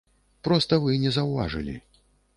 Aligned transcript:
Проста 0.47 0.79
вы 0.87 0.97
не 1.05 1.13
заўважылі. 1.19 1.77